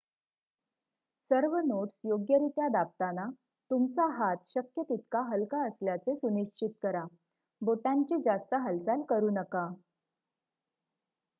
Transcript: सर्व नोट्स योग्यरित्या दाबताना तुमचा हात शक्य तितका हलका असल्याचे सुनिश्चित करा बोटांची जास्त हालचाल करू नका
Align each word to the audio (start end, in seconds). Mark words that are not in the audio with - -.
सर्व 1.31 1.55
नोट्स 1.65 1.95
योग्यरित्या 2.05 2.67
दाबताना 2.67 3.25
तुमचा 3.71 4.05
हात 4.13 4.37
शक्य 4.49 4.83
तितका 4.83 5.21
हलका 5.25 5.61
असल्याचे 5.67 6.15
सुनिश्चित 6.15 6.69
करा 6.83 7.03
बोटांची 7.61 8.17
जास्त 8.23 8.53
हालचाल 8.55 9.01
करू 9.09 9.29
नका 9.31 9.67